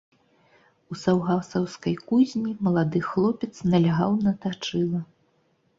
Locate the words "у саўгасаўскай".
0.95-1.95